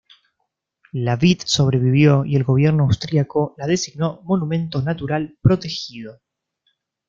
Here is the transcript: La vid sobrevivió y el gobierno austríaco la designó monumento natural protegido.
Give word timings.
La 0.93 1.15
vid 1.15 1.41
sobrevivió 1.45 2.25
y 2.25 2.35
el 2.35 2.43
gobierno 2.43 2.85
austríaco 2.85 3.53
la 3.59 3.67
designó 3.67 4.19
monumento 4.23 4.81
natural 4.81 5.37
protegido. 5.43 6.21